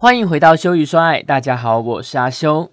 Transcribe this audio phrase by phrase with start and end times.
[0.00, 2.70] 欢迎回到修与说爱，大家好，我是阿修。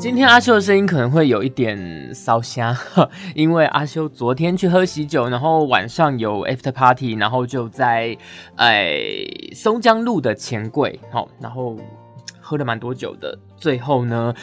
[0.00, 1.78] 今天阿修的声音可能会有一点
[2.14, 2.76] 烧香，
[3.34, 8.16] 因为阿修昨天去喝喜酒，然后晚上有 after party，然后就在
[8.56, 8.98] 哎
[9.54, 11.76] 松江路的钱柜，好，然后
[12.40, 14.34] 喝了蛮多酒的，最后呢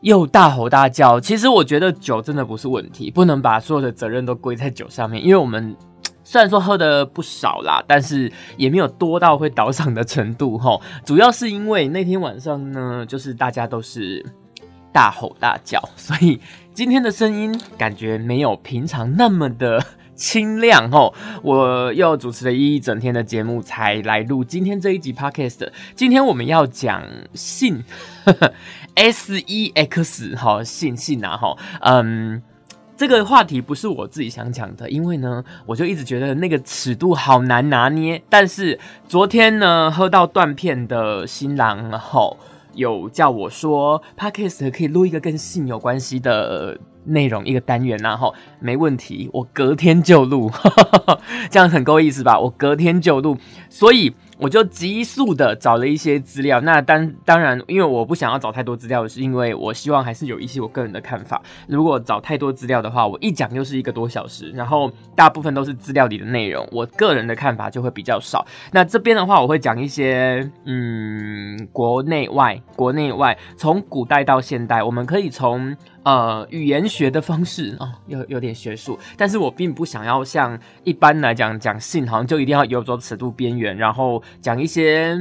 [0.00, 1.20] 又大吼大叫。
[1.20, 5.76] 其实我觉得酒真的不是问题，不能把所有的责任都归在酒上面，因为我们
[6.22, 10.80] 虽然说喝的不少啦，但是也没有多到会倒嗓的程度吼。
[11.04, 14.24] 主要是因为那天晚上呢，就是大家都是。
[14.94, 16.38] 大吼大叫，所以
[16.74, 19.80] 今天的声音感觉没有平常那么的
[20.16, 21.14] 清亮哦。
[21.40, 25.70] 我又主持了一整天的节目，才来录今天这一集 podcast。
[25.94, 27.84] 今天我们要讲性，
[28.96, 32.42] S E X 哈性性啊哈，嗯，
[32.96, 38.20] 这个话题不是我自己想讲的，因为呢，我就一直觉得那个尺度好难拿捏。
[38.28, 42.36] 但是昨天呢，喝到断片的新郎后。
[42.74, 50.50] 有叫我说，podcast 可以录一个跟性有关系的内容，一个单元，然后没问题，我隔天就录，
[51.50, 52.38] 这样很够意思吧？
[52.38, 53.36] 我隔天就录，
[53.68, 54.14] 所以。
[54.38, 61.40] 我就急速的找了一些资料，那当当然，因为我不想要找太多资料，是因为我希望还是有一些我个人的看法。
[61.68, 68.44] 如果找太多资料的话，我一讲就是一个多小时，然后大部分都是资料里的内容，我个人的看法就会比较少。
[68.72, 75.76] 那这边的话，我会讲一些，嗯，国内外，国内外，从古代到现代，我们可以从。
[76.04, 85.16] 呃，语言学的方式哦，有有点学术，但是我并不想要像一般来讲讲性，好像就一定要游走尺度边缘，然后讲一些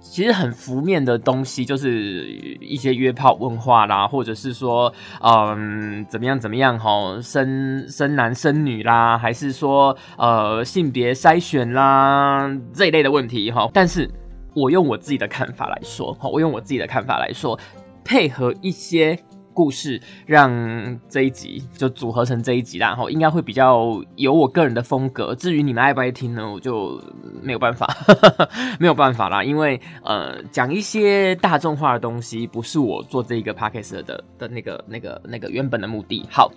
[0.00, 2.26] 其实很浮面的东西，就是
[2.60, 4.90] 一些约炮文化啦，或者是说，
[5.20, 14.10] 嗯，怎么样怎么样哈，生生男生女啦，还是说呃性别筛选啦这一类的问题哈，但是
[14.54, 17.58] 我用我自己的看法来说，哈，我用我自己的看法来说，
[18.02, 19.18] 配合一些。
[19.52, 20.50] 故事让
[21.08, 25.34] 这一集就组合成这一集，然后应该会比较有我个人的风格。
[25.34, 27.00] 至于你们爱不爱听呢，我就
[27.42, 27.86] 没有办法，
[28.80, 29.42] 没有办法啦。
[29.44, 36.26] 因为呃，讲一些大众化的东西，不是我做这个 podcast 的的那个那个那个原本的目的。
[36.30, 36.50] 好，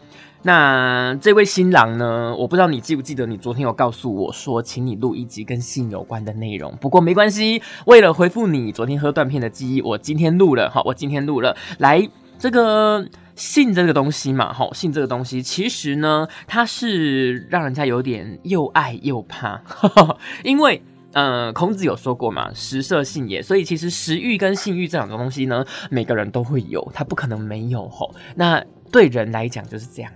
[0.43, 6.75] 那这位新郎呢，我不知道你记不记得，你昨天有告诉我说，请你录一集跟性有关的内容。
[6.81, 10.69] 不过没关系，为了回复你昨天喝断片的记忆，我今天录了。
[10.69, 12.07] 好，我今天录了，来。
[12.37, 19.61] 这个性这个东西嘛，哈，性这个东西其实呢，它是让人家有点又爱又怕，
[20.43, 20.81] 因为，
[21.13, 30.11] 呃，孔子有说过嘛，食色性也，所以其实食欲跟性欲这两个东西呢，每个人都会有，他不可能没有，吼，那对人来讲就是这样。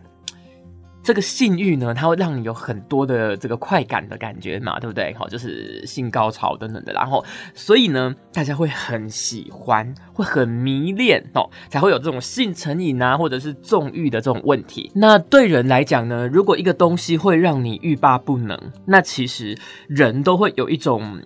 [1.09, 5.11] 这个性欲呢，它会让你有很多的这个快感的感觉嘛，对不对？
[5.15, 7.25] 好，就是性高潮等等的，然后
[7.55, 14.91] 所以呢，大家会很喜欢，会很迷恋哦，才会有这种性成瘾啊，或者是纵欲的这种问题。
[14.93, 18.55] 那对人来讲呢，如果一个东西会让你欲罢不能，
[18.85, 21.19] 那其实人都会有一种。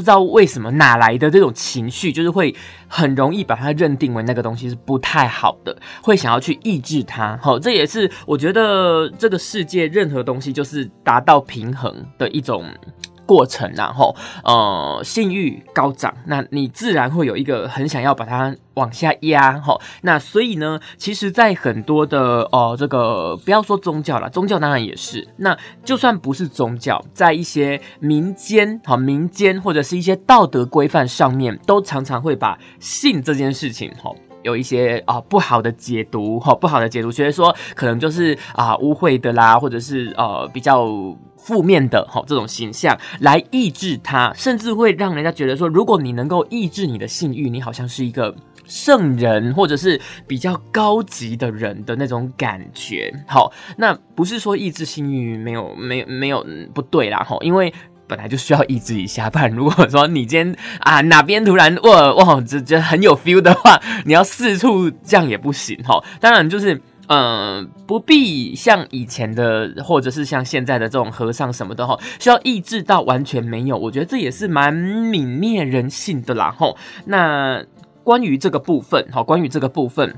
[0.00, 2.56] 不知道为什么哪来的这种情绪，就是会
[2.88, 7.38] 很容易把它认定为那个东西是不太好的，会想要去抑制它。
[7.42, 12.64] 好，这也是我觉得这个世界任何东西就是达到平衡的一种。
[13.30, 19.78] 过程，然后呃，性欲高涨，那你自然会有一个很想要把它往下压，哈。
[20.02, 25.28] 那所以呢，其实，在很多的呃，这个不要说宗教了，宗教当然也是。
[25.36, 34.10] 那就算不是宗教，在一些民间，哈，民间或者是一些道德规范上面，都常常会把性这件事情，哈，
[34.42, 40.88] 有一些啊不好的解读，哈，不好的解读，觉得说可能就是啊污秽的啦，或者是呃比较。
[41.42, 48.34] 负面的哈这种形象来抑制它，甚至会让人家觉得说，如果你能够抑制你的性欲，你好像是一个
[48.66, 53.12] 圣人，或者是比较高级的人的那种感觉。
[53.26, 57.72] 好，那不是说抑制性欲没有 没有没有不对啦哈，因为
[58.06, 66.04] 本来就需要抑制一下，不然如果说你今天啊哪边突然哇哇这这很有 feel 的话，你要四处这样也不行哈。
[66.20, 66.80] 当然就是。
[67.12, 73.76] 嗯，不必像以前的，或者是像现在的这种和尚什么的哈，需要抑制到完全没有。
[73.76, 76.76] 我觉得这也是蛮泯灭人性的啦吼。
[77.06, 77.64] 那
[78.04, 80.14] 关于这个部分哈，关于这个部分，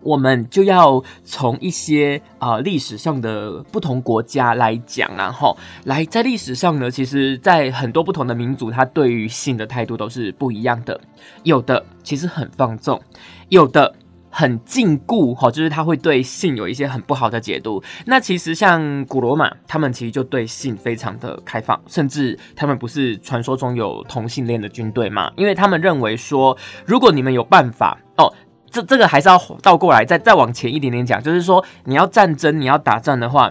[0.00, 5.54] 我们就要从一些啊历史上的不同国家来讲，然后
[5.84, 10.98] 来在历史上呢，其实，在很多不同的民族，他对于性的态度都是不一样的。
[11.42, 12.98] 有的其实很放纵，
[13.50, 13.94] 有的
[14.30, 17.82] 很禁锢，哈，就是他会对性有一些很不好的解读。
[18.06, 25.30] 那其实像古罗马，他们其实就对性非常的开放，甚至他们不是传说中有同性恋的军队嘛？
[25.36, 28.32] 因为他们认为说，如果你们有办法哦。
[28.70, 33.50] 这这个还是要倒过来，再再往前一点点讲，就是说你要战争，你要打仗的话，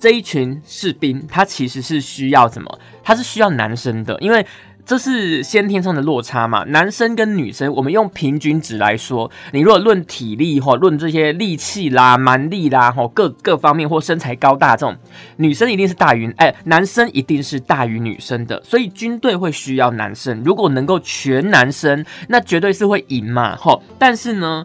[0.00, 2.78] 这一群士兵他其实是需要什么？
[3.04, 4.44] 他是需要男生的，因为。
[4.86, 6.62] 这是先天上的落差嘛？
[6.68, 14.96] 男生跟女生，我们用平均值来说，你如果论体力或论这些力气啦、蛮力啦，或各各方面或身材高大这种，
[15.38, 18.62] 女生一定是大于哎，男生一定是大于女生的。
[18.62, 23.56] 所以军队会需要男生，如果能够全男生，那绝对是会赢嘛！
[23.56, 24.64] 吼，但是呢，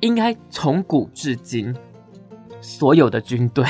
[0.00, 1.74] 应该从古至今，
[2.60, 3.64] 所有的军队，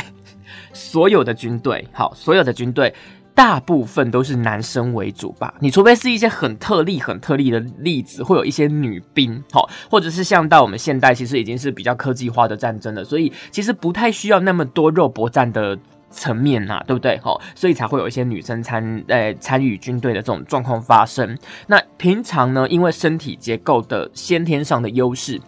[0.73, 2.93] 所有的军队，好，所有的军队。
[3.35, 15.77] 大部分都是男生为主吧，你除非是一些很特例、很特例的例子，会有一些女兵，好，或者是像到我们现代，其实已经是比较科技化的战争了，所以其实不太需要那么多肉搏战的
[16.11, 17.19] 层面呐，对不对？
[17.25, 21.37] 好，所以才会有一些女生参呃参与军队的这种状况发生。
[21.67, 25.41] 那平常呢，因为身体结构的先天上的优势，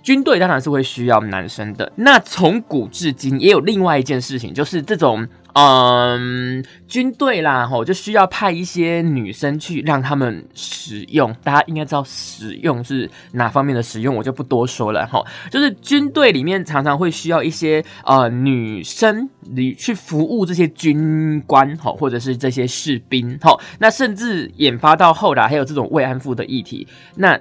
[0.00, 1.90] 军队当然是会需要男生的。
[1.96, 5.26] 那从古至今也有另外一件事情，就是这种。
[5.54, 11.34] 嗯，军队啦，吼，就需要派一些女生去让他们使用。
[11.44, 15.26] 大家应该知道使用是哪方面的使用，我就不多说了，吼。
[15.50, 23.60] 就是军队里面常常会需要一些呃女生，你去服务这些军官，吼，或者是这些士兵，吼。
[23.78, 26.88] 那甚至研发到后来还有这种慰安妇的议题。
[27.16, 27.38] 那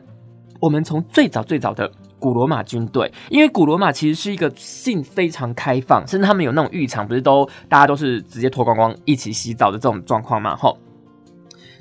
[0.59, 1.89] 我们从最早最早的。
[2.21, 10.55] 古罗马军队，因为古罗马其实是一个性非常开放，甚至他们有那种浴场，不是都大家都是直接脱光光一起洗澡的这种状况嘛？
[10.55, 10.77] 吼，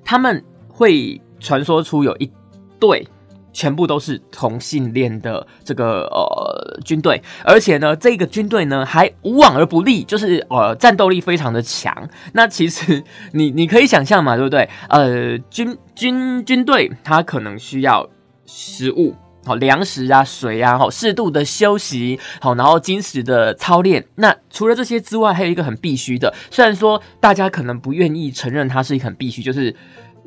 [0.03, 2.33] 他们会传说出有一
[2.81, 3.07] 队
[3.53, 12.09] 全部都是同性恋的这个呃军队，而且呢，这个军队呢还无往而不利，就是呃战斗力非常的强。
[12.33, 13.05] 那其实
[13.35, 14.69] 你你可以想象嘛，对不对？
[14.89, 18.09] 呃，军军军队他可能需要
[18.47, 19.15] 食物。
[19.45, 24.05] 好粮食啊，水啊，好适度的休息，好，然后坚持的操练。
[24.17, 29.75] 那除了这些之外，还有一个很必须的，虽然说大家可能不愿意承认它是一个很必须，就是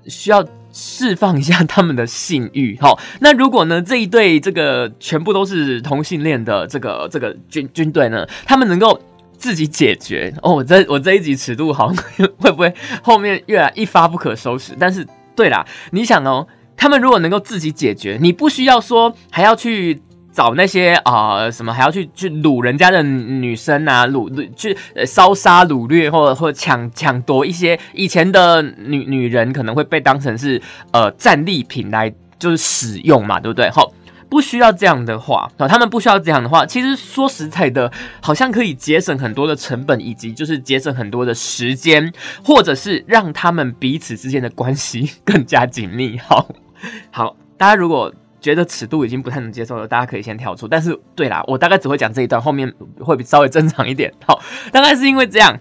[0.07, 2.75] 需要释放一下他们的性欲。
[2.81, 8.99] 好，那如果呢这一对这个全部都是同性恋的这个这个军军队呢，他们能够
[9.37, 10.55] 自己解决哦。
[10.55, 12.03] 我这我这一集尺度好像
[12.39, 12.73] 会不会
[13.03, 14.73] 后面越来一发不可收拾？
[14.79, 16.47] 但是对啦，你想哦。
[16.75, 30.61] 他们如果能够自己解决，你不需要说还要去找那些啊什么，还要去去掳人家的女生啊，掳掳去烧杀掳掠，或者或抢抢夺一些以前的女女人可能会被当成是
[30.91, 33.69] 呃战利品来就是使用嘛，对不对？
[33.69, 33.93] 好。
[34.29, 36.65] 不需要这样的话啊，他们不需要这样的话。
[36.65, 42.11] 其实说实在的，好像可以节省很多的成本，以及就是节省很多的时间，
[42.43, 46.17] 或者是让他们彼此之间的关系 更加紧密。
[46.17, 46.49] 好，
[47.11, 50.67] 好，大家如果觉得尺度已经不太能接受了，大家可以先跳出。
[50.67, 54.13] 但是，对啦，我大概只会讲这一段，后面会稍微正常一点。
[54.25, 54.39] 好，
[54.71, 55.59] 大概是因为这样，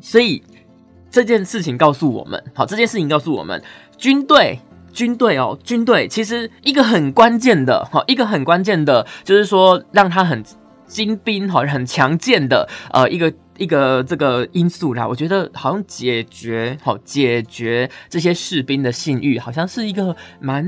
[0.00, 0.42] 所以
[1.10, 3.62] 这件事情告诉我们，好，这件事情告诉我们，
[3.96, 4.58] 军队。
[4.92, 10.44] 军队哦，军队其实一个很关键的哈，一个很关键的，就是说让他很
[10.86, 13.32] 精兵哈，很强健的呃一个
[13.62, 15.06] 一个这个因素啦。
[15.06, 20.62] 我觉得好像解决好解决这些士兵的信誉，好像是一个蛮。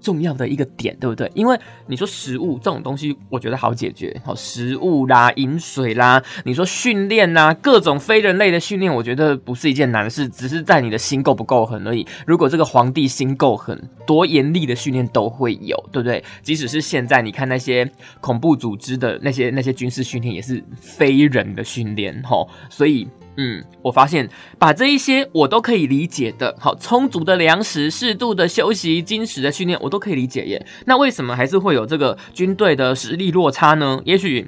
[0.00, 1.30] 重要的一个点，对不对？
[1.34, 4.20] 因为你说食物这种东西，我觉得好解决。
[4.24, 12.06] 好，食物啦，饮水啦，你说训练呐，各种非人类的训练，我觉得不是一件难事，只是在你的心够不够狠而已。
[12.26, 16.24] 如果这个皇帝心够狠，多严厉的训练都会有，对不对？
[16.42, 17.90] 即使是现在，你看那些
[18.20, 23.06] 恐怖组织的那些那些军事训练，也是非人的训练，吼，所以。
[23.40, 24.28] 嗯，我发现
[24.58, 30.66] 把这一些我都可以理解的，好充足的粮食、适度的休息、精实的训练，我都可以理解耶。
[30.84, 33.98] 那为什么还是会有这个军队的实力落差呢？
[34.04, 34.46] 也许。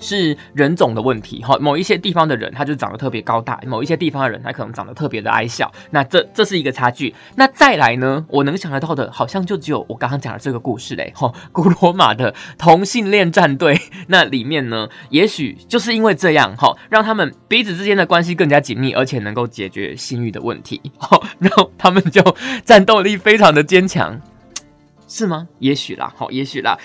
[0.00, 7.14] 是人种的问题，哈，某一些地方的人他就长得特别高大，某一些地方的人他可能长得特别的矮小，那这这是一个差距。
[7.36, 20.80] 那再来呢，我能想得到的，好像就只有我刚刚讲的这个故事嘞，哈，古罗马的同性恋战队， 那里面呢，也许就是因为这样，哈，让他们彼此之间的关系更加紧密，而且能够解决性欲的问题，
[21.38, 22.22] 然后他们就
[22.64, 24.20] 战斗力非常的坚强，
[25.06, 25.48] 是吗？
[25.58, 26.78] 也许啦，好，也许啦。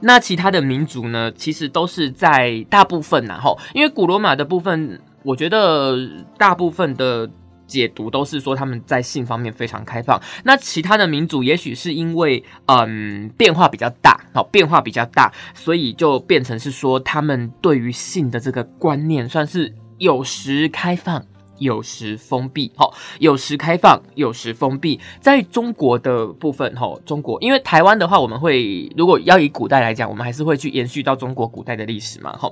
[0.00, 5.96] 那其他的民族呢，其实都是在大部分然后，因为古罗马的部分，我觉得
[6.36, 7.30] 大部分的。
[7.68, 21.22] 解读都是说他们在性方面非常开放，那其他的民族也许是因为嗯变化比较大，好变化比较大，所以就变成是说他们对于性的这个观念算是有时开放，
[21.58, 24.98] 有时封闭，好有时开放，有时封闭。
[25.20, 32.50] 在中国的部分，哈中国因为台湾的话，我们会如果要以古代来讲，我们还是会去延续到中国古代的历史嘛，哈。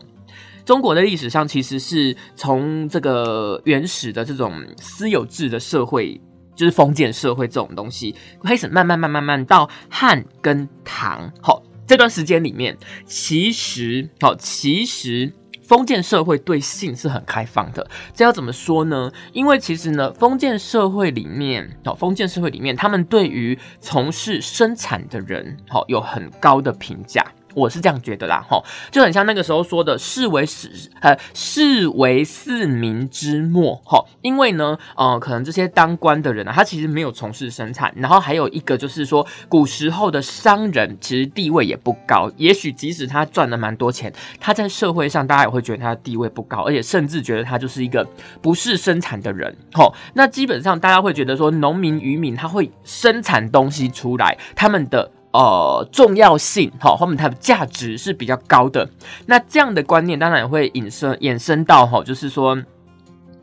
[0.65, 6.21] 中国的历史上，其实是从这个原始的这种私有制的社会，
[6.57, 15.33] 就是封建社会这种东西，开始慢慢慢慢慢到汉跟唐，好这段时间里面，其实好其实
[15.67, 17.87] 封建社会对性是很开放的。
[18.15, 19.11] 这要怎么说呢？
[19.33, 27.25] 因为其实呢，封建社会里面，哦封建社会里面，他们对于从事生产的人，好有很高的评价。
[27.57, 30.71] 我是这样觉得啦，哈，就很像那个时候说的“士为士，
[31.01, 48.07] 呃，士为四民之末”，哈，因为呢，呃，可能这些当官的人啊，他其实没有从事生产，然后还有一个就是说，古时候的商人其实地位也不高，也许即使他赚了蛮多钱，他在社会上大家也会觉得他的地位不高，而且甚至觉得他就是一个
[48.43, 55.11] 不是生产的人，哈，那基本上大家会觉得说，农民渔民他会生产东西出来，他们的。
[55.33, 58.89] 呃，重要性哈，后面它的价值是比较高的。
[59.27, 62.57] 那这样的观念当然也会引申衍生到哈，就是说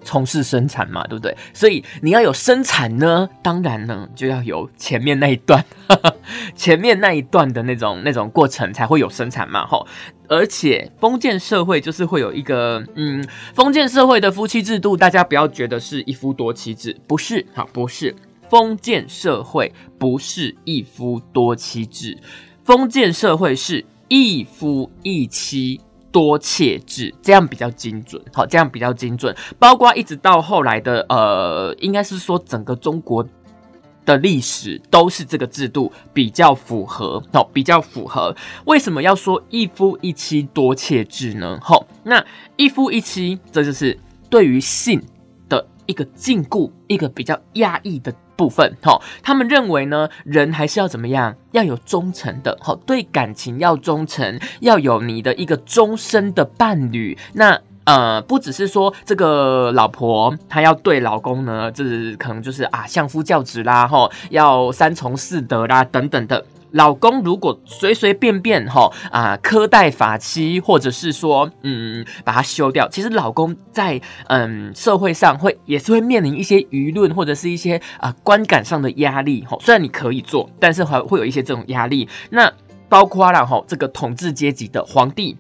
[0.04, 1.38] 从事生产嘛，对不对？
[1.54, 5.64] 所以你要有生产呢，当然呢就要有前面那一段，
[6.56, 9.86] 前面那一段的那种那种过程才会有生产嘛，哈。
[10.28, 13.24] 而且封建社会就是会有一个嗯，
[13.54, 18.16] 封建社会的夫妻制度，大家不要觉得是一夫多妻制，不是，好，不是。
[18.54, 22.16] 封建社会不是一夫多妻制，
[22.64, 25.82] 封建社会是一夫一妻
[26.12, 28.22] 多妾制，这样比较精准。
[28.32, 29.36] 好，这样比较精准。
[29.58, 33.28] 包括一直到后来的，呃，应该是说整个中国
[34.06, 37.24] 的历史都是这个制度比较符合。
[37.32, 38.36] 哦，比较符合。
[38.66, 41.58] 为什么要说一夫一妻多妾制呢？
[41.60, 42.24] 好，那
[42.56, 43.98] 一夫一妻，这就是
[44.30, 45.02] 对于性
[45.86, 48.14] 一个禁锢，一个比较压抑的。
[48.36, 51.36] 部分哈，他们认为呢，人还是要怎么样？
[51.52, 57.16] 要有忠诚的，哈，对感情要忠诚，要有你的一个终身的伴侣。
[57.34, 61.84] 那呃，不只是说这个老婆她要对老公呢，这
[62.16, 66.44] 可能就是啊，相夫教子啦，哈，要三从四德啦，等等的。
[66.74, 79.56] 老公如果随随便便哈啊苛待法妻，或者是说嗯把他休掉，其实老公在嗯社会上会也是会面临一些舆论或者是一些啊观感上的压力哈。
[79.62, 82.10] 虽然你可以做，但是还会有一些这种压力。
[82.32, 82.52] 那
[82.90, 85.38] 包括了哈这个统治阶级的皇帝，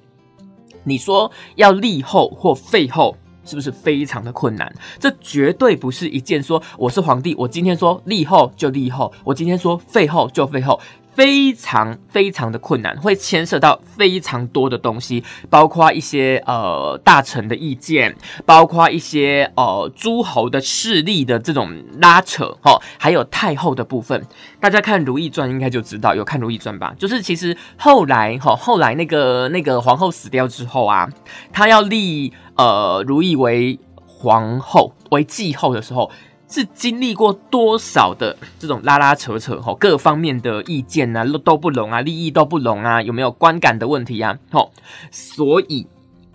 [0.83, 4.71] 你说要立后或废后，是不是非常的困难？
[4.99, 10.79] 这绝对不是一件说我是皇帝，我今天说立后就立后，我今天说废后就废后。
[11.13, 18.15] 非常非常的困难，会牵涉到非常多的东西，包括一些呃大臣的意见，
[18.45, 24.25] 包括一些呃诸侯的势力的这种拉扯，哈，还有太后的部分。
[24.59, 26.93] 大家看《如懿传》应该就知道，有看《如懿传》吧？
[26.97, 31.07] 就是其实后来哈，后来那个那个皇后死掉之后啊，
[31.51, 36.09] 她要立呃如懿为皇后为继后的时候。
[36.53, 44.37] 是经历过多少的这种拉拉扯扯吼，各方面的意见啊都不拢啊，利益都不拢啊，有没有观感的问题啊？
[44.51, 44.71] 吼，
[45.09, 45.87] 所以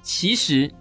[0.02, 0.72] 其实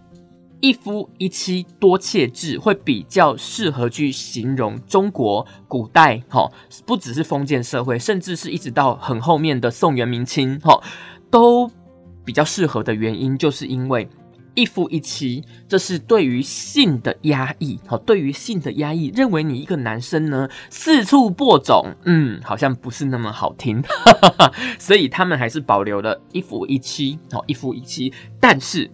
[0.60, 6.52] 一夫一妻多妾制会比较适合去形容中国古代吼，
[6.88, 10.82] 不只是封建社会，甚至是一直到很后面的宋元明清吼，
[11.30, 11.70] 都
[12.26, 14.10] 比较适合的原因，就是因为。
[14.58, 17.80] 一夫一妻，这是对于性的压抑。
[17.86, 23.84] 好，对于性的压抑，认为你一个男生呢四处播种，嗯，好像不是那么好听，
[24.80, 27.20] 所以他们还是保留了一夫一妻。
[27.32, 28.90] 好，一夫一妻，但是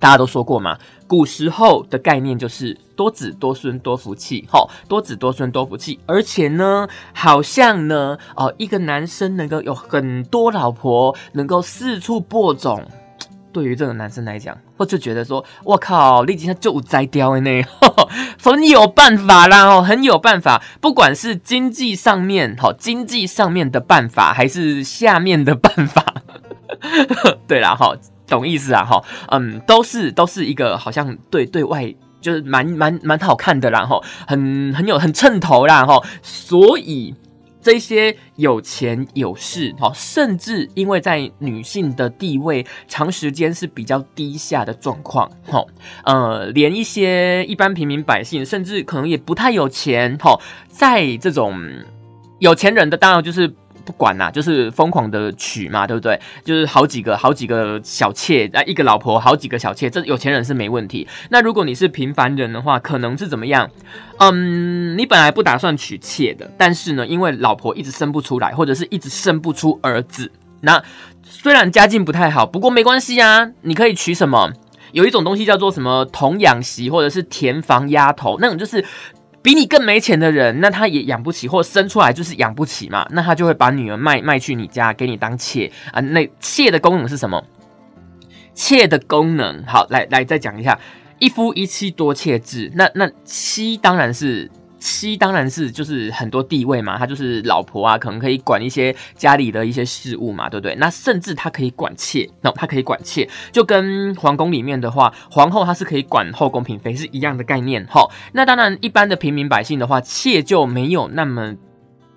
[0.00, 4.44] 大家都说过嘛，古时候的概念就是多子多孙多福气。
[4.50, 12.84] 好，多子多孙多福气，而且呢，好像呢，哦，一个男生能够有很多老婆，能够四处播种。
[13.56, 17.64] 对于这个男生来讲，或就觉得说，我靠，你今天就摘掉的那，
[18.38, 26.04] 很有办法啦哦，很有办法，不管是经济上面，好经济上面的办法，还是下面的办法，
[27.48, 27.96] 对啦，哈，
[28.26, 37.14] 懂意思啊，哈，嗯，都是都是一个好像对对外就是蛮蛮蛮好看的啦，哈，很很有很衬头啦，哈，所以。
[37.66, 45.64] 这些有钱有势，哈，甚至因为在女性的地位长时间是比较低下的状况，哈，
[46.04, 51.60] 呃，连一些一般平民百姓，甚至可能也不太有钱，哈，在这种
[52.38, 53.52] 有钱人的当然就是。
[53.86, 56.20] 不管啦，就是疯狂的娶嘛，对不对？
[56.44, 61.06] 就是好几个、好几个小妾啊，一个老婆，好几个小妾，这有钱人是没问题。
[61.30, 63.70] 那如果你是平凡人的话，可能是怎么样？
[64.18, 70.82] 嗯，你本来不打算娶妾的，但是呢，因为老婆一直生不出来，或者是一直生不出儿子，那
[71.22, 74.52] 虽然家境不太好，不过没关系啊，你可以娶什么？
[74.92, 78.84] 有一种东西叫做什么童养媳，或者是田房丫头，那种就是。
[79.46, 86.00] 比你更没钱的人，那他也养不起，或生出来就是养不起嘛，那他就会把女儿卖卖去你家，给你当妾啊。
[86.00, 87.40] 那妾的功能是什么？
[88.54, 90.76] 妾的功能，好，来来再讲一下，
[91.20, 92.72] 一夫一妻多妾制。
[92.74, 94.50] 那那妻当然是。
[94.86, 100.76] 妻当然是就是很多地位嘛，她就是老婆啊，可能可以管一些家里的一些事务嘛，对不对？
[100.76, 108.08] 那甚至她可以管妾，那她可以管妾，就跟皇宫里面的话，皇后她是可以管后宫嫔妃是一样的概念哈。
[108.32, 111.56] 那当然，一般的平民百姓的话，妾就没有那么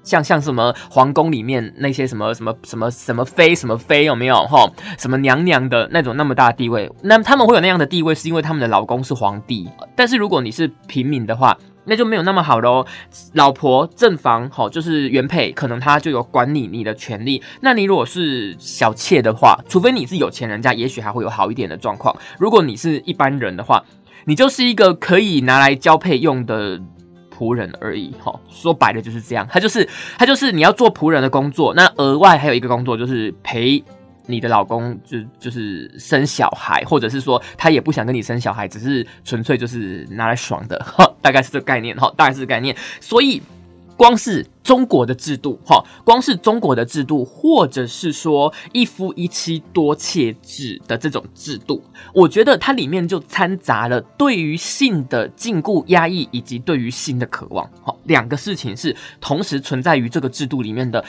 [0.04, 4.72] 像像什么皇宫里面那些什么什么什么什么妃什么妃有没有哈？
[4.98, 6.90] 什么娘娘的那种那么大地位？
[7.02, 9.68] 那他们会有那样的地位，是因为他们的老公是皇帝。
[9.96, 12.86] 但是如果你是平民的话，那就没有那么好喽，
[13.34, 17.42] 老婆正房好，就是原配，可能他就有管理你的权利。
[17.62, 22.16] 那你如果是小妾的话，除非你是有钱人家，也许还会有好一点的状况。
[22.38, 23.84] 如果你是一般人的话，
[24.26, 26.80] 你就是一个可以拿来交配用的
[27.36, 28.14] 仆人而已。
[28.24, 33.84] 哈，说白了就是这样，他就是他就是你要做仆人的工作，那额外还有一个工作就是陪。
[34.30, 42.76] 你的老公就就是生小孩，或者是说他也不想跟你生小孩，只是纯粹就是拿来爽的， 哈，大概是这个概念，哈，大概是这概念。
[43.02, 43.42] 所以
[43.98, 51.84] 光是中国的制度，哈，光是中国的制度，或者是说一夫一妻多妾制的这种制度，
[52.14, 61.04] 我觉得它里面就掺杂了对于性的禁锢、压抑，以及对于性的渴望，好，两个事情是同时存在于这个制度里面的。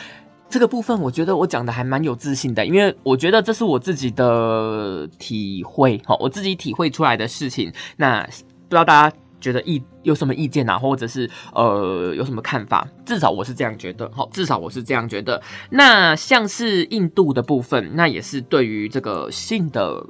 [0.51, 7.73] 这个部分我觉得我讲的还蛮有自信的，因为我觉得这是我自己的体会，哈，我自己体会出来的事情。
[7.97, 12.85] 那不知道大家觉得意有什么意见啊，或者是呃有什么看法？
[13.07, 15.41] 至少我是这样觉得，哈，至少我是这样觉得。
[15.71, 20.05] 那像是印度的部分，那也是对于这个性的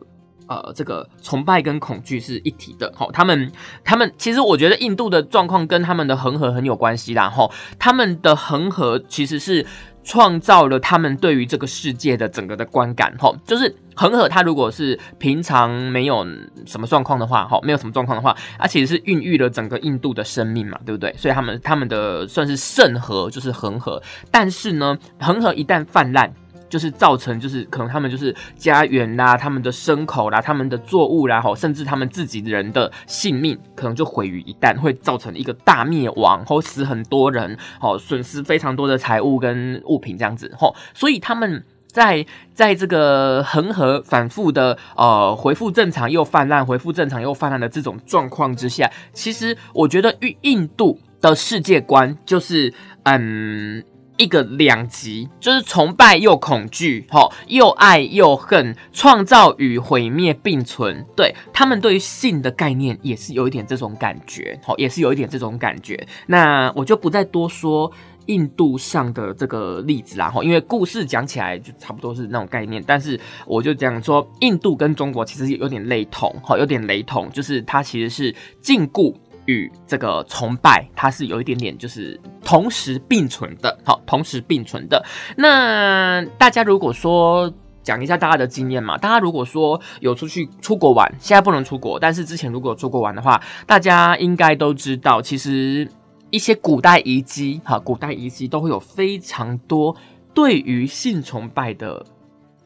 [0.48, 3.12] 呃这个崇拜跟恐惧是一体的，好。
[3.12, 3.52] 他们
[3.84, 7.50] 他们其实我觉得印度的状况跟他们的恒河很有关系啦，哈。
[7.78, 9.66] 他们的恒河其实是。
[10.02, 16.26] 创造了他们对于这个世界的整个的观感，吼，就是恒河，它如果是平常没有
[16.66, 21.14] 什么状况的话，吼，没有什么状况的话，它其实是孕育了整个印度的生命嘛，对不对？
[21.16, 26.32] 所以他们他们的算是圣河，就是恒河，但是呢，恒河一旦泛滥。
[26.70, 53.82] 就是造成，就是可能他们就是家园啦，他们的牲口啦，他们的作物啦，吼，甚至他们自己人的性命，可能就毁于一旦，会造成一个大灭亡，或死很多人，吼，损失非常多的财物跟物品这样子，吼，所以他们在在这个恒河反复的呃恢复正常又泛滥，恢复正常又泛滥的这种状况之下，其实我觉得印印度的世界观就是嗯。
[54.20, 61.06] 一个两极，就是崇拜又恐惧，吼，又爱又恨，创造与毁灭并存。
[61.16, 66.06] 对他们对于性的概念也是有一点这种感觉，吼，也是有一点这种感觉。
[66.26, 67.90] 那我就不再多说
[68.26, 72.84] 印度上的这个例子啦，吼，因为故事讲起来就差不多是那种概念。
[72.86, 79.14] 但是我就讲说，印度跟中国其实有点雷同，吼，有点雷同，就是它其实是禁锢。
[79.46, 83.76] 与这个崇拜，它是有一点点，就是同时并存的。
[83.84, 85.04] 好，同时并存的。
[85.36, 95.88] 那大家如果说讲一下大家的经验嘛，大家如果说有出去出国玩，现在不能出国，但是之前如果有出国玩的话，大家应该都知道，其实
[96.30, 99.96] 一些古代遗迹，哈，古代遗迹都会有非常多
[100.34, 102.04] 对于性崇拜的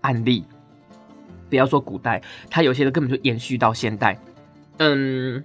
[0.00, 0.44] 案例。
[1.48, 4.18] 不要说古代，它有些的根本就延续到现代。
[4.78, 5.42] 嗯。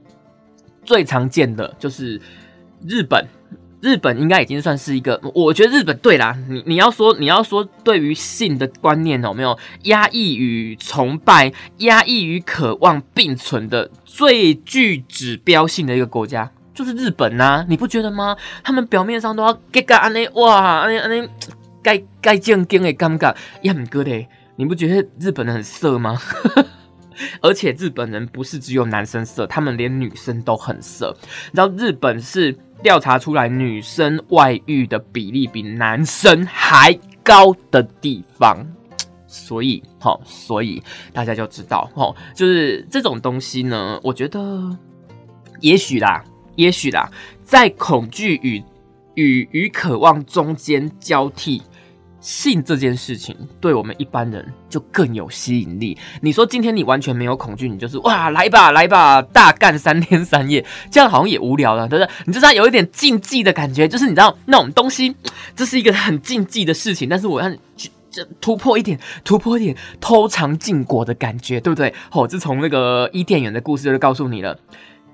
[0.83, 2.19] 最常见的就是
[2.87, 3.25] 日本，
[3.81, 18.35] 日本应该已经算是一个，我觉得日本对啦，你你要说你要说对于性的观念有没有压抑与崇拜、压抑与渴望并存的最具指标性的一个国家，就是日本呐，你不觉得吗？
[18.63, 21.29] 他们表面上都要给个安尼哇，安尼安尼
[21.81, 24.25] 该该正经的尴尬，也很哥的，
[24.57, 26.19] 你不觉得日本人很色吗？
[27.41, 31.15] 而且日本人不是只有男生色，他们连女生都很色。
[31.51, 38.65] 你知道日本是调查出来女生外遇的比例比男生还高的地方。
[39.32, 40.82] 所以，好，所以
[41.13, 44.75] 大家就知道，哦，就是这种东西呢，我觉得，
[45.60, 46.23] 也许啦，
[46.55, 47.08] 也许啦，
[47.43, 48.63] 在恐惧与
[49.13, 51.62] 与与渴望中间交替，
[52.21, 55.97] 性这件事情对我们一般人就更有吸引力。
[56.21, 62.12] 你说今天你完全没有恐惧，你就是哇，来吧，来吧，大干三天三夜，这样好像也无聊了，对不对？
[62.25, 65.15] 你就是有一点禁忌的感觉，就是你知道那种东西，
[65.55, 67.89] 这是一个很禁忌的事情，但是我要去。
[68.12, 71.93] 这突破一点，突破一点，偷尝禁果的感觉，对不对？
[72.12, 74.58] 哦，自从那个伊甸园的故事就告诉你了，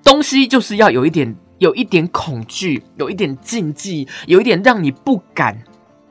[0.02, 5.62] 东西就是要有一点，有一点恐惧，有一点禁忌，有一点让你不敢，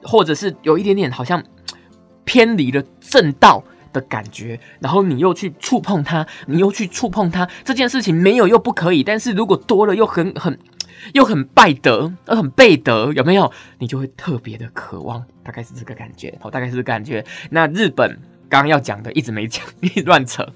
[0.04, 1.42] 或者是有一点点好像
[2.24, 10.58] 偏离了正道的感觉，然后你又去触碰它，你又去触碰它，这件事情没有又不可以，但是如果多了又很 很。
[11.12, 13.52] 又很败德，又很背德，有没有？
[13.78, 16.34] 你就会特别的渴望，大概是这个感觉。
[16.40, 17.22] 好，大概是这个感觉。
[17.50, 19.62] 那日本刚刚要讲的，一直没讲，
[20.06, 20.48] 乱扯。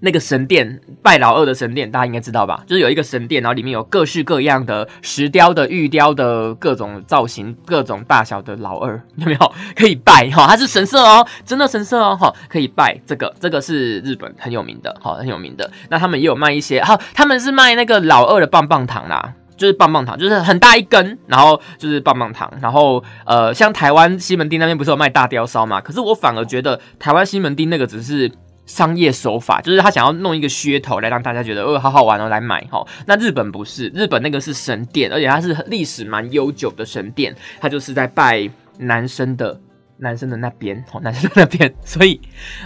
[0.00, 2.62] 那个神殿拜老二的神殿，大家应该知道吧？
[2.66, 9.52] 就是有一个神殿，然后里面有各式各样的石雕的、玉雕的各种造型、各种大小的老二， 有没有？
[9.76, 12.98] 可以拜哈，它是神社哦，真的神社哦，哈，可以拜。
[13.06, 15.70] 这个这个是日本很有名的，好，很有名的。
[15.90, 25.80] 那他们也有卖一些，哈，他们是卖那个老二的棒棒糖啦，就是棒棒糖，就是很大一根，然后就是棒棒糖，然后呃，像台湾西门町那边不是有卖大雕烧嘛？
[25.80, 28.30] 可是我反而觉得台湾西门町那个只是。
[28.70, 32.86] 商业手法就是他想要弄一个噱头来让大家觉得哦好好玩哦来买哈。
[33.04, 39.60] 那日本不是，日本那个是神殿，而且它是历史蛮悠久的神殿，它就是在拜男生的
[39.98, 41.74] 男生的那边哦， 男生的那边。
[41.84, 42.20] 所以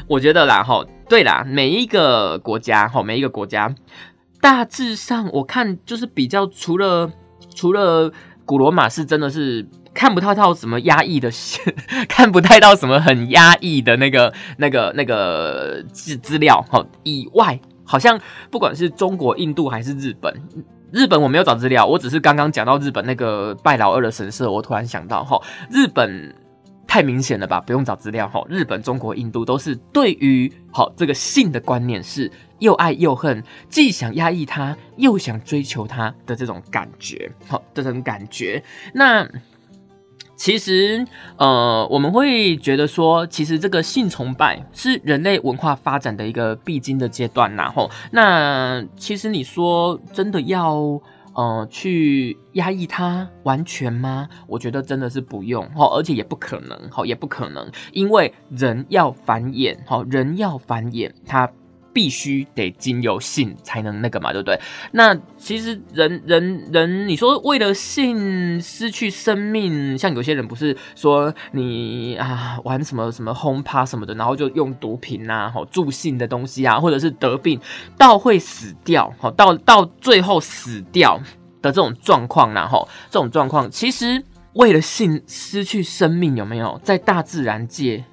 [0.06, 3.74] 我觉得啦哈，对啦，每一个国家哈，每一个国家
[4.42, 7.10] 大致上我看就是比较除了
[7.54, 8.12] 除了
[8.44, 9.66] 古罗马是真的是。
[9.94, 11.30] 看不太到什么压抑的，
[12.08, 16.84] 看不太到什么很压抑的那个、那个、那个资资料哈。
[17.04, 20.34] 以外，好像不管是中国、印度还是日本，
[20.90, 26.34] 日本我没有找资料，我只是刚刚讲到日本那个拜老二的神社，我突然想到哈，日本
[26.88, 28.44] 太明显了吧，不用找资料哈。
[28.48, 38.60] 日本、中国、印度都是对于好这个性的观念是又爱又恨，既想压抑它，又想追求它的这种感觉，好，这种感觉，
[38.92, 39.28] 那。
[40.36, 51.00] 其实，呃，我们会觉得说，其实这个性崇拜是人类文化发展的一个必经的阶段然后，那其实你说真的要，
[51.34, 54.28] 呃，去压抑它完全吗？
[54.46, 61.50] 我觉得真的是不用，哈，而且也不可能，哈，也不可能，因为人要繁衍，哈，人要繁衍，他。
[61.94, 64.60] 必须得经由性才能那个嘛，对不对？
[64.90, 77.60] 那其实人人人，你说为了性失去生命，像有些人不是说你啊玩什么什么轰趴什么的，然后就用毒品啊，好助性的东西啊，或者是得病
[77.96, 81.18] 到会死掉，好到到最后死掉
[81.62, 84.20] 的这种状况，然后这种状况，其实
[84.54, 88.04] 为了性失去生命有没有在大自然界？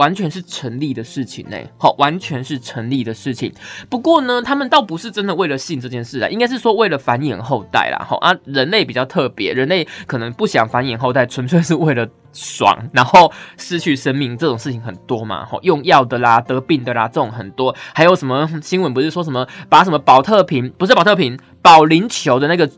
[0.00, 3.52] 完全是成立的事情呢，好，完全是成立的事情。
[3.90, 8.02] 不过呢，他们倒不是真的为了性这件事啊，应该是说为了繁衍后代啦。
[8.08, 15.44] 好啊，人类比较特别，人类可能不想繁衍后代，纯粹是为了爽，然后失去生命这种事情很多嘛。
[15.44, 17.76] 好，用药的啦，得病的啦，这种很多。
[17.92, 22.70] 还有什么新闻不是说什么把什么保特瓶，不是保特瓶，保龄球的那个。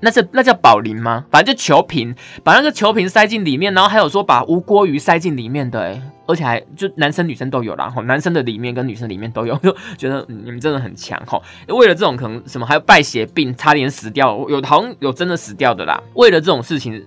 [0.00, 1.24] 那是那叫保龄吗？
[1.30, 11.42] 反正就球瓶，把那个球瓶塞进里面，然后还有说把无锅鱼塞进里面的，哎，而且还就男生女生都有啦，吼，男生的里面跟女生里面都有， 就觉得你们真的很强，吼。
[11.68, 16.02] 为了这种可能什么还有败血病，差点死掉，有好像有真的死掉的啦。
[16.14, 17.04] 为了这种事情。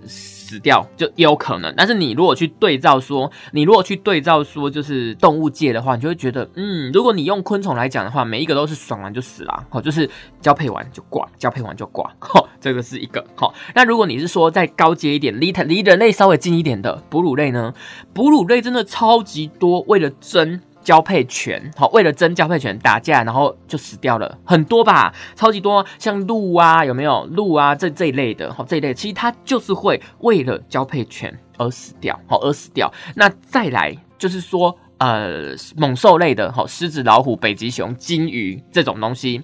[0.53, 10.07] 死掉就也有可能，但是你如果去对照说，你如果去对照说，就是动物界的话，你就会觉得，嗯，如果你用昆虫来讲的话，每一个都是爽完就死了，哦，就是
[10.39, 13.51] 交配完就挂，交配完就挂，哈，这个是一个，好。
[13.73, 17.73] 那如果你是说再高阶一点，离离人类稍微近一点的哺乳类呢？
[18.13, 20.61] 哺乳类真的超级多，为了争。
[20.83, 27.73] 交配权，好，为了争交配权打架，然后就死掉了很多吧，超级多，像鹿啊，有没有鹿啊？
[27.73, 32.91] 这这一类的，好，这一类其实它就是会为了交配权而死掉，好，而死掉。
[33.15, 39.41] 那再来就是说，呃，猛兽类的，好，狮子、老虎、北极熊、金鱼这种东西，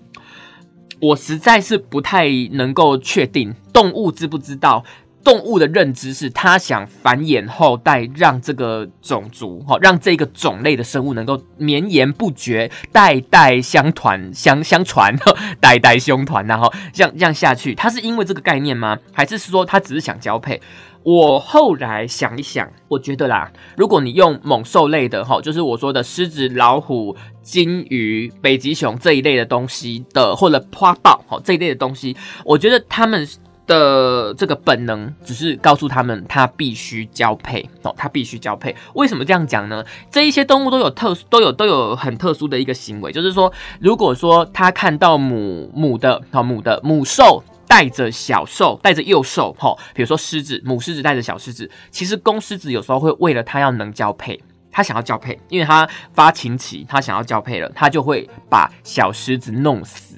[1.01, 4.83] 我实在是不太能够确定动物知不知道。
[5.29, 15.15] 动物的认知是，它想繁衍后代，让这个种族哈，让这个种类的生物能够绵延不绝，代代相传相相传，
[15.61, 18.97] 代代相传，然后这样这样下去，它是因为这个概念吗？
[19.13, 20.59] 还是说它只是想交配？
[21.03, 33.27] 我后来想一想，我觉得啦，如果你用猛兽类的哈，就是我说的狮子、老虎、金鱼、北极熊这一类的东西的，或者花豹哈这一类的东西，我觉得他们
[33.69, 38.75] 的这个本能只是告诉他们，它必须交配哦，它必须交配。
[38.95, 39.85] 为什么这样讲呢？
[40.11, 47.43] 这一些动物都有特殊，都有都有很特殊的一个行为，就是说，如果说他看到母母的哦母的母兽。
[47.69, 60.15] 带着小兽，带着幼兽，哈，比如说狮子，母狮子带着小狮子，其实公狮子有时候会为了它要能交配，它想要交配，因为它发情期，它想要交配了，它就会把小狮子弄死。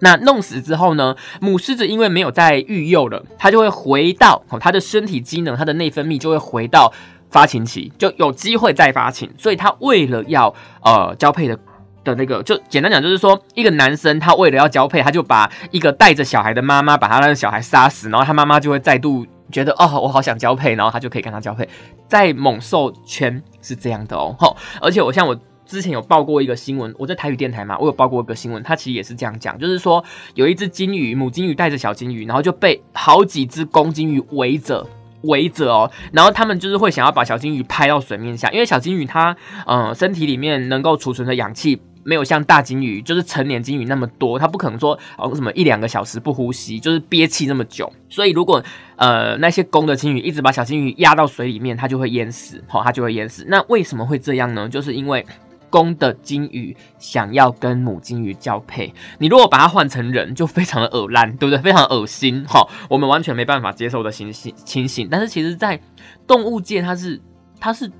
[0.00, 6.92] 那弄死之后呢，母狮子因为没有再育幼了，它就会回到哦，它的身体机能，它的内分泌就会回到
[7.30, 11.58] 发情期，就有机会再发情，所以它为了要呃交配的。
[12.06, 21.68] 的那个，就简单讲，就是说，一个男生他为了要交配，他就把一个带着小孩的妈妈把他的小孩杀死，然后他妈妈就会再度觉得，哦，我好想交配，然后他就可以跟他交配。
[22.06, 30.02] 在猛兽圈是这样的哦，吼，而且我像我之前有报过一个新闻，我在台语电台嘛，我有报过一个新闻，它其实也是这样讲，就是说
[30.34, 34.86] 有一只金鱼，母金鱼带着小金鱼，然后就被好几只公金鱼围着。
[35.22, 47.92] 围着哦，然后他们就是会想要把小金鱼拍到水面下，因为小金鱼它嗯身体里面能够储存的氧气没有像大金鱼就是成年金鱼那么多，它不可能说哦什么一两个小时不呼吸，就是憋气那么久。
[48.08, 48.62] 所以如果
[48.96, 53.44] 呃那些公的金鱼一直把小金鱼压到水里面，它就会淹死，好，它就会淹死。
[53.48, 54.68] 那为什么会这样呢？
[54.68, 55.26] 就是因为。
[55.76, 61.58] 公的金鱼想要跟母金鱼交配，你如果把它换成人，就非常的恶烂，对不对？
[61.60, 65.06] 非常恶心，哈，我们完全没办法接受的情形情形。
[65.10, 65.78] 但是其实，在
[66.26, 67.20] 动物界，它是
[67.60, 67.92] 它是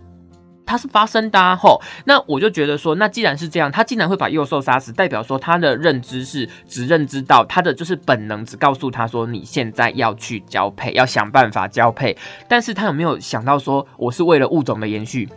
[0.65, 1.83] 它是发生的，吼。
[2.07, 12.17] 那我就觉得说，那既然是这样，它竟然会把幼兽杀死，代表说它的认知是只认知到它的就是本能，只告诉他说你现在要去交配，要想办法交配。
[12.49, 15.29] 但是他有没有想到说，我是为了物种的延续？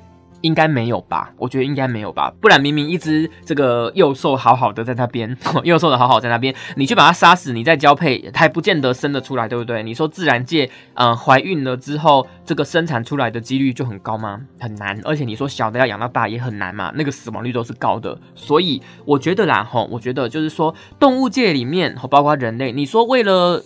[0.42, 1.34] 应该没有吧？
[1.38, 9.84] 我觉得应该没有吧，不然明明一只这个幼兽好好的在那边， 幼兽的好好在那边，你去把它杀死，你再交配，它还不见得生得出来，对不对？
[9.84, 14.42] 你说自然界，嗯，怀孕了之后，这个生产出来的几率就很高吗？
[14.60, 23.64] 很难，而且你说小的要养到大也很难嘛，那个死亡率都是高的，所以我觉得啦，吼，我觉得就是说，动物界里面，包括人类，你说为了。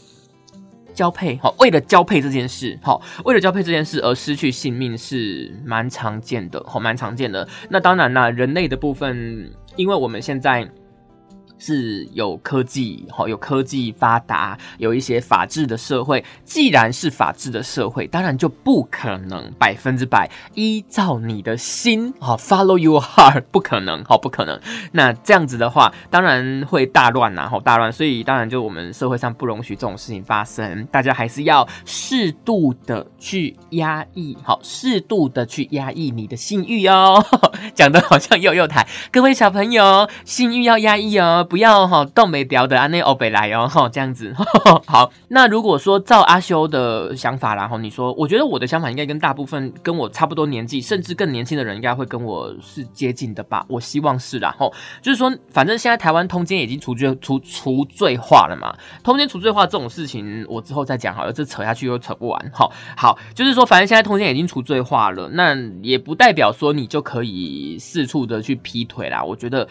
[0.93, 7.47] 交配好，为了交配这件事，好，为了交配这件事而失去性命是蛮常见的，好，蛮常见的。
[7.69, 10.69] 那当然啦，人类的部分，因为我们现在。
[11.57, 16.23] 是有科技，哈，有科技发达，有一些法治的社会。
[16.43, 24.59] 既然是法治的社会，当然就不可能百分之百依照你的心，好，follow your heart，不可能，好，不可能。
[24.91, 27.91] 那这样子的话，当然会大乱呐，好，大乱。
[27.91, 37.23] 所以当然就我们社会上不容许这种事情发生，大家还是要适度的去压抑，好，适度的去压抑你的性欲哦。
[37.73, 41.42] 讲的好像幼幼台，各位小朋友，性欲要压抑哦。
[41.43, 44.33] 不要哈，动没掉的啊，那欧北来哦，哈，这样子
[44.87, 45.11] 好。
[45.29, 53.65] 那如果说照阿修的想法，然后你说，我觉得我的想法应该跟大部分跟我差不多年纪，甚至更年轻的人，应该会跟我是接近的吧？
[53.67, 62.51] 我希望是然后就是说，反正现在台湾通奸已经除罪除除罪化了嘛，通奸除罪化这种事情，我之后再讲好了，这扯下去又扯不完。
[62.53, 69.23] 好，好，就是说，反正现在通奸已经除罪化了，那也不代表说你就可以四处的去劈腿啦。
[69.23, 69.67] 我觉得。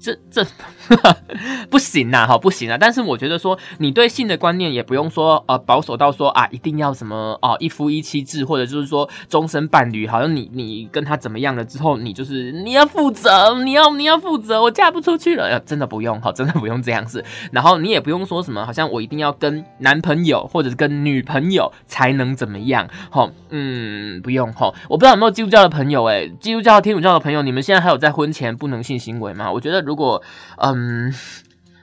[0.00, 0.42] 这这
[1.68, 2.78] 不行呐，哈，不行啊！
[2.80, 17.22] 但是我觉得说，你对性的观念也不用说呃保守到说啊，一定要什么哦一夫一妻制，或者就是说终身伴侣，好像你你跟他怎么样了之后，你就是你要负责，你要你要负责，我嫁不出去了，真的不用哈，真的不用这样子。
[17.52, 24.72] 然后你也不用说什么，好像我一定要跟男朋友或者是跟女朋友才能怎么样，哈，嗯，不用哈。
[24.88, 29.52] 我不知道有没有基督教的朋友，哎，基督教、天主教的朋友，你们现在还有在婚前不能性行为吗？
[29.52, 29.89] 我觉得。
[29.90, 30.22] 如果
[30.58, 31.12] 嗯，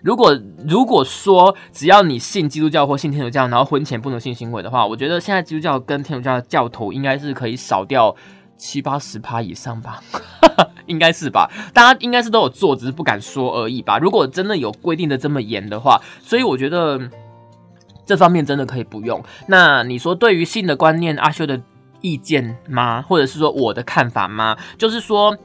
[0.02, 8.15] 如果如果说只要你信基督教或信天主教，然后婚前不能性行为的话，我觉得现在基督教跟天主教的教徒应该是可以少掉
[8.56, 10.02] 七八十趴以上吧，
[10.88, 11.52] 应该是吧？
[11.74, 13.98] 大家应该是都有做，只是不敢说而已吧。
[13.98, 16.98] 如果真的有规定的这么严的话，所以我觉得
[18.06, 19.22] 这方面真的可以不用。
[19.48, 21.60] 那你说对于性的观念，阿修的
[22.00, 23.02] 意见吗？
[23.02, 24.56] 或者是说我的看法吗？
[24.78, 25.38] 就是说。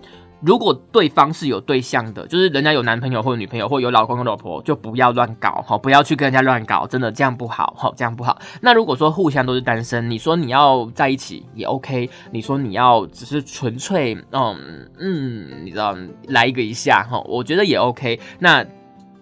[0.45, 8.37] 如果对方是有对象的，就是人家有男朋友或者女朋友，或有老公有老婆，就不要乱搞哈，不要去跟人家乱搞，真的这样不好哈，这样不好。
[8.61, 15.97] 那如果说互相都是单身，你说你要在一起也 OK，你说你要只是纯粹嗯嗯，你知道
[16.29, 18.65] 来一个一下哈，我觉得也 OK，那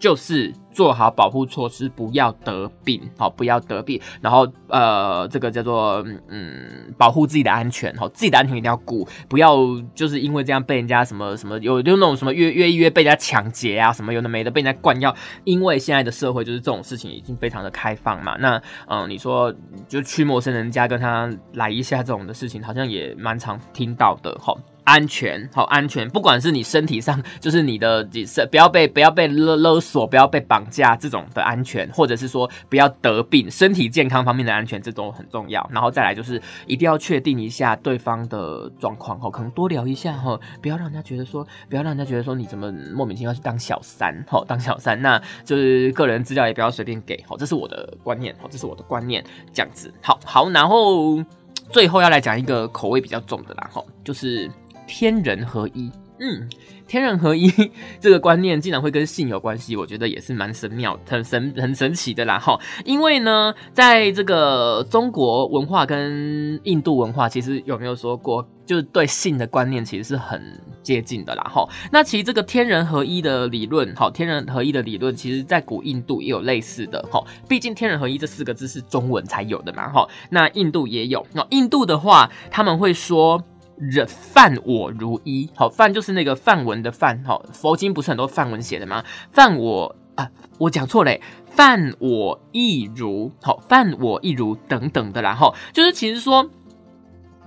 [0.00, 0.52] 就是。
[0.72, 4.00] 做好保护措施，不要得病，好，不要得病。
[4.20, 9.56] 然后，呃，这个叫做嗯，保护自己的安全，好，自己的安全一定要顾，不要
[9.96, 15.12] 就是因为这样被人家什么什么有就那种什么约约一约被人家抢劫啊，什么有的没的被人家灌药。
[15.42, 18.36] 因为现在的社会就是这种事情已经非常的开放嘛。
[18.38, 19.52] 那嗯，你说
[19.88, 24.56] 就去陌生人家跟他来一下这种的事情，好像也蛮常听到的，好。
[24.90, 28.04] 安全好，安全，不管是你身体上， 就是你的，
[28.50, 35.64] 不要被不要被勒勒索，不要被绑架这种的安全，或者是说不要得病，身体健康方面的安全，这都很重要。
[35.72, 51.22] 然后再来就是一定要确定一下对方的状况，哈，可能多聊一下，哈，不要让人家觉得说，不要让人家觉得说你怎么莫名其妙去当小三，哈，当小三，那就是个人资料也不要随便给，好，这是我的观念，好，这是我的观念，这样子，好好，然后
[51.70, 54.50] 最后要来讲一个口味比较重的啦，哈，就是。
[54.92, 56.48] 天人合一，嗯，
[56.88, 57.48] 天人合一
[58.00, 62.58] 这个观念竟然会跟性有关系，我觉得也是蛮神妙、很神、很神奇的啦哈。
[62.84, 71.64] 因为呢，在这个中国文化跟印度文化，其实有没有说过，就是对性的观念其实是很接近的啦哈。
[71.92, 77.24] 那其实这个天人合一的理论，哈，天人合一的理论，其实在古印度也有类似的哈。
[77.48, 80.04] 毕竟天人合一这四个字是中文才有的嘛哈。
[80.30, 83.40] 那印度也有，那印度的话，他们会说。
[83.80, 89.02] 人犯我如一，好犯就是那个梵文的范，好佛经不是很多梵文写的吗？
[89.30, 96.50] 犯我啊，我讲错嘞，犯我亦如，好犯我亦如等等的，然后就是其实说，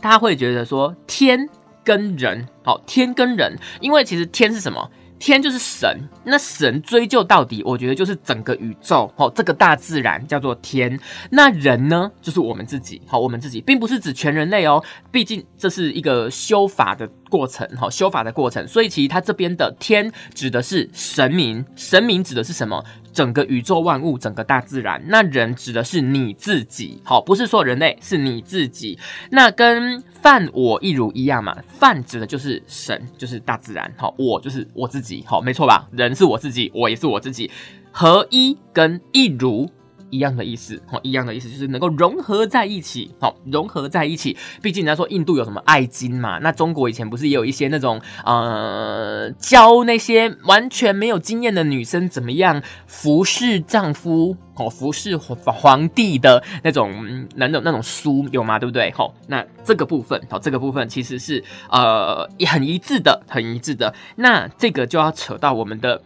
[0.01, 1.47] 他会觉得说天
[1.83, 4.89] 跟人，好天跟人，因为其实天是什么？
[5.25, 10.99] 天就是神，那神追究到底，我觉得就是整个宇宙哦，这个大自然叫做天。
[11.29, 14.83] 那人呢，就是我们自己，好，我们自己并不是指全人类哦，
[15.13, 18.67] 毕竟这是一个修法的过程，哈，修法的过程。
[18.67, 22.83] 所以其实他这边的天指的是神明，神明指的是什么？
[23.13, 25.01] 整个宇宙万物，整个大自然。
[25.07, 28.97] 那人指的是你自己，好，不是说人类，是你自己。
[29.29, 31.55] 那跟犯我一如一样嘛？
[31.67, 35.87] 犯指的就是神，就是大自然，好，我就是我自己，好，没错吧？
[35.91, 37.49] 人是我自己，我也是我自己，
[37.91, 39.69] 合一跟一如。
[40.13, 44.37] 一样的意思，哦，一样的意思就是能够融合在一起，好，融合在一起。
[44.61, 58.59] 毕竟人家说印度有什么爱经嘛，那中国以前不是也有一些那种呃教那些完全没有经验的女生怎么样服侍丈夫，哦，服侍皇皇帝的那种那种那种书有吗？
[58.59, 58.91] 对不对？
[58.91, 63.91] 好，那这个部分，好，这个部分其实是呃很一致的，很一致的。
[64.17, 65.99] 那这个就要扯到我们的。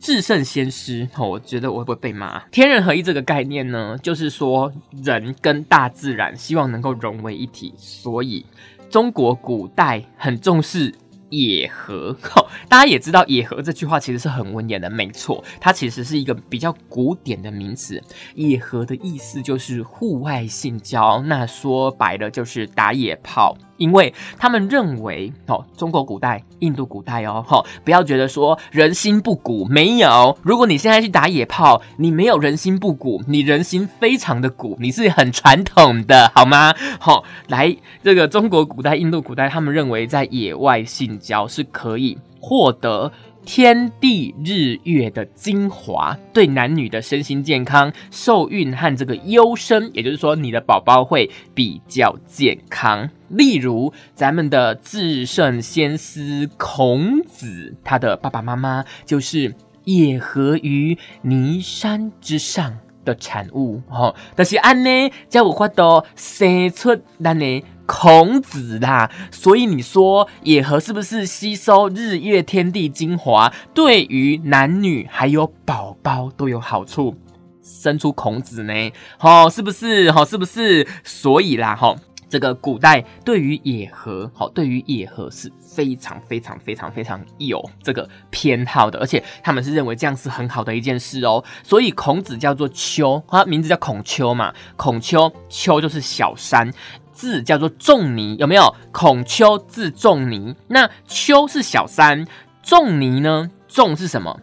[0.00, 2.40] 至圣先师，我觉得我会不会被骂？
[2.48, 8.46] 天人合一这个概念呢，就是说人跟大自然希望能够融为一体，所以
[8.88, 10.92] 中国古代很重视
[11.28, 12.16] 野合。
[12.66, 18.02] 大家也知道，野合这句话其实是很文言的，没错，它其实是一个比较古典的名词。
[18.34, 23.54] 野合的意思就是户外性交，那说白了就是打野炮。
[23.80, 30.38] 因为他们认为，哦，中国古代、印度古代哦，哈，不要觉得说人心不古，没有。
[30.42, 36.74] 如果你现在去打野炮，你没有人心不古，你人心非常的古，你是很传统的，好吗？
[37.00, 43.10] 好，来，这个中国古代、印度古代，他们认为在野外性交是可以获得。
[43.44, 53.08] 天地日月的精华，对男女的身心健康、受孕和这个优生，也就是说，你的宝宝会比较健康。
[53.28, 63.80] 例如，咱们的至圣先师孔子，他的爸爸妈妈就是野合于泥山之上的产物。
[63.88, 67.64] 哦，但是安呢，才有法度生出咱的。
[67.92, 77.16] 孔子啦，所以你说野合是不是吸收日月天地精华，对于男女还有宝宝都有好处，
[77.60, 78.72] 生出孔子呢？
[79.18, 80.06] 哦，是不是？
[80.10, 80.86] 哦，是不是？
[81.02, 81.96] 所以啦，哈，
[82.28, 91.42] 这个古代对于野合，好，对于野合是非常非常非常非常有这个偏好的，而且他们是认为这样是很好的一件事哦。
[91.64, 96.72] 所以孔子叫做丘，他名字叫孔丘嘛，孔丘，丘就是小山。
[97.20, 98.74] 字叫做仲尼，有没有？
[98.92, 102.26] 孔丘字仲尼，那丘是小三，
[102.62, 103.50] 仲尼呢？
[103.68, 104.40] 仲是什么？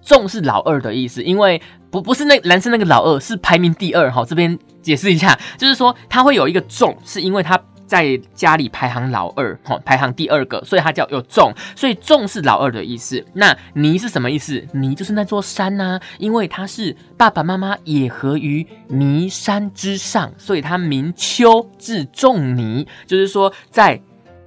[0.00, 4.24] 仲是老二的意思，因为不不是那男生那个老二，是排名第二哈。
[4.24, 7.60] 这边解释一下，就是说他会有一个仲，是因为他
[7.90, 13.24] 在家里排行老二，哈，排行第二个，所以他叫有仲，所以仲是老二的意思。
[13.32, 14.64] 那尼是什么意思？
[14.72, 24.00] 尼就是那座山呐，因为他是爸爸妈妈也合于尼山之上，所以他名丘字仲尼，就是说在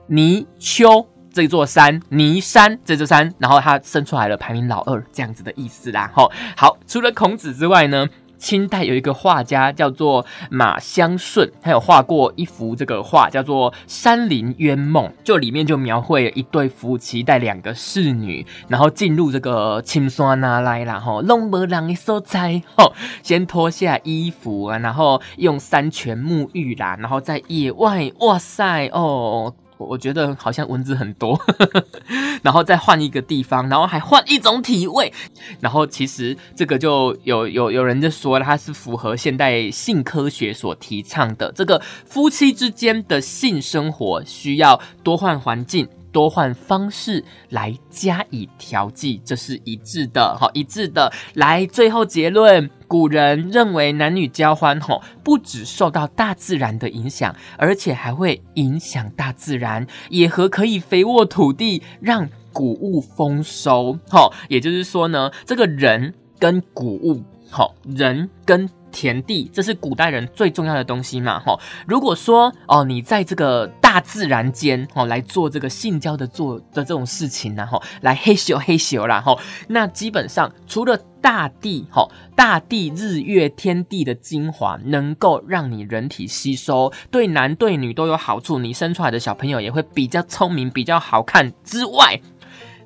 [0.08, 6.10] 尼丘这座山，尼山这座山，然后他生出来了，排名老二这样子的意思啦。
[6.16, 8.08] 哈，好，除了孔子之外呢？
[8.44, 22.92] 清代有一个画家叫做马相顺，他有画过一幅这个画，叫做《山林冤梦》，就里面就描绘一对夫妻带两个侍女，然后进入这个青山那来啦，吼，弄不人的所在，吼，
[23.24, 29.56] 先脱下衣服啊，然后用山泉沐浴啦，然后在野外，哇塞，哦。
[29.86, 31.40] 我觉得好像蚊子很多，
[32.42, 35.12] 然后再换一个地方，然后还换一种体味，
[35.60, 45.88] 然后其实这个就有有有人就说它是符合现代性科学所提倡的，这个夫妻之间的性生活需要多换环境。
[46.14, 51.12] 多换方式来加以调剂，这是一致的，好一致的。
[51.34, 64.32] 来，最后结论，古人认为男女交欢，吼，不只受到大自然的影响，而且还会影响大自然，野河可以肥沃土地，让谷物丰收，吼。
[64.48, 68.70] 也就是说呢，这个人跟谷物，好，人跟。
[68.96, 71.40] 田地，这是古代人最重要的东西嘛？
[71.40, 79.38] 哈，如果说哦，你在这个大自然间哦来做这个性交的做的这种事情呢，哈，来嘿咻嘿咻啦，哈，
[79.68, 92.20] 那基本上除了大地，哈，大地日月天地的精华能够让你人体吸收，对男对女都有好处，你生出来的小朋友也会比较聪明、比较好看之外，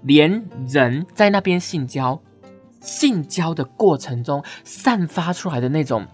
[0.02, 2.22] 连人在那边性交。
[2.82, 6.06] 性交的过程中散发出来的那种，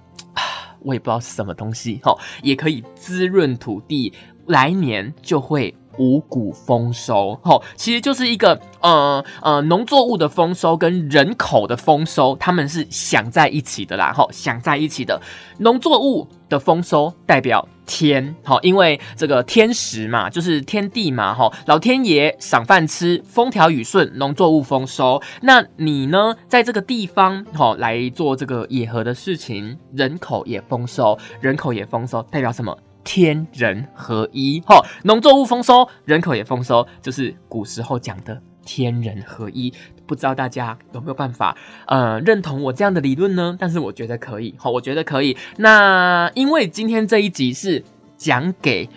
[0.81, 4.13] 我也不知道是什么东西，哈，也可以滋润土地，
[4.47, 5.75] 来年就会。
[5.99, 15.21] 五谷丰收，吼，其实就是一个呃呃农作物的丰收跟人口的丰收，他们是想在一起的啦，吼，想在一起的。
[15.59, 25.21] 农作物的丰收代表天，好，因为这个天时嘛，就是天地嘛，吼，老天爷赏饭吃，风调雨顺，农作物丰收。
[25.43, 32.75] 那你呢，在这个地方，吼，来做这个野河的事情，人口也丰收，人口也丰收，代表什么？
[33.03, 39.73] 天人合一，哈，农作物丰收，人口也丰收，就是古时候讲的天人合一。
[40.05, 43.55] 不知道大家有没有办法，呃，认同我这样的理论呢？
[43.59, 45.37] 但是我觉得可以，好，我觉得可以。
[45.57, 47.83] 那因为今天这一集是
[48.17, 48.89] 讲给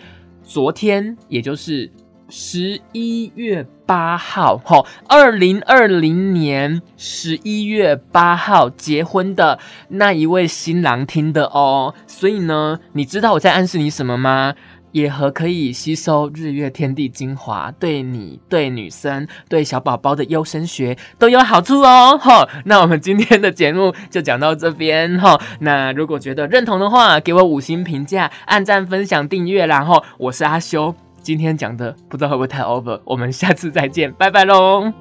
[0.43, 1.91] 昨天，也就是。
[2.29, 9.57] 十一月八号，哈，二零二零年十一月八号结婚的
[9.89, 14.53] 那一位新郎听的哦，所以呢，你知道我在暗示你什么吗？
[14.93, 22.47] 野河可以吸收日月天地精华，对你、对女生、对小宝宝的优生学都有好处哦，哈。
[22.65, 25.39] 那我们今天的节目就讲到这边，哈。
[25.59, 30.95] 那如果觉得认同的话，给我五星评价、按赞、分享、订阅，然后我是阿修。
[31.27, 34.93] 今天讲的不知道会不会太 over，我们下次再见，拜拜喽。